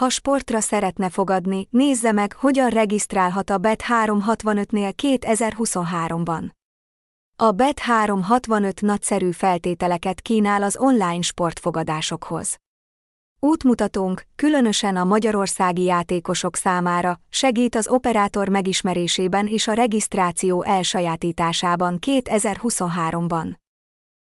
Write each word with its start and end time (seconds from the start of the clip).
Ha 0.00 0.08
sportra 0.08 0.60
szeretne 0.60 1.10
fogadni, 1.10 1.66
nézze 1.70 2.12
meg, 2.12 2.32
hogyan 2.32 2.68
regisztrálhat 2.68 3.50
a 3.50 3.58
Bet365-nél 3.58 4.92
2023-ban. 5.02 6.50
A 7.36 7.54
Bet365 7.54 8.80
nagyszerű 8.80 9.30
feltételeket 9.30 10.20
kínál 10.20 10.62
az 10.62 10.76
online 10.78 11.20
sportfogadásokhoz. 11.20 12.56
Útmutatónk, 13.40 14.22
különösen 14.36 14.96
a 14.96 15.04
magyarországi 15.04 15.82
játékosok 15.82 16.56
számára, 16.56 17.20
segít 17.28 17.74
az 17.74 17.88
operátor 17.88 18.48
megismerésében 18.48 19.46
és 19.46 19.68
a 19.68 19.72
regisztráció 19.72 20.62
elsajátításában 20.62 21.98
2023-ban. 22.06 23.59